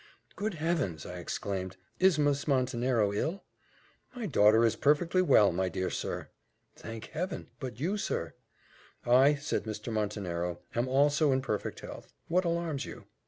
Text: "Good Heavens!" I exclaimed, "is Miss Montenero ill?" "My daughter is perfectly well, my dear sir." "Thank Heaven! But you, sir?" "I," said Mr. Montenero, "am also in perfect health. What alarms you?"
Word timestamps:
"Good 0.35 0.55
Heavens!" 0.55 1.05
I 1.05 1.19
exclaimed, 1.19 1.77
"is 1.99 2.17
Miss 2.17 2.47
Montenero 2.47 3.13
ill?" 3.13 3.43
"My 4.15 4.25
daughter 4.25 4.65
is 4.65 4.75
perfectly 4.75 5.21
well, 5.21 5.51
my 5.51 5.69
dear 5.69 5.91
sir." 5.91 6.29
"Thank 6.75 7.11
Heaven! 7.11 7.51
But 7.59 7.79
you, 7.79 7.97
sir?" 7.97 8.33
"I," 9.05 9.35
said 9.35 9.65
Mr. 9.65 9.93
Montenero, 9.93 10.61
"am 10.73 10.87
also 10.87 11.31
in 11.31 11.43
perfect 11.43 11.81
health. 11.81 12.11
What 12.27 12.45
alarms 12.45 12.83
you?" 12.83 13.05